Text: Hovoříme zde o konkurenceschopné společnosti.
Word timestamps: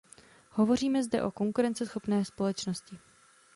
Hovoříme 0.51 1.03
zde 1.03 1.23
o 1.23 1.31
konkurenceschopné 1.31 2.25
společnosti. 2.25 2.99